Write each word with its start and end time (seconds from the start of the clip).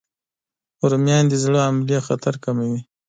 رومیان 0.89 1.23
د 1.29 1.33
زړه 1.43 1.59
حملې 1.67 1.97
خطر 2.07 2.33
کموي 2.43 2.79